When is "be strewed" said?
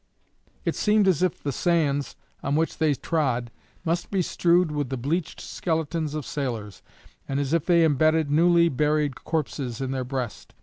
4.09-4.71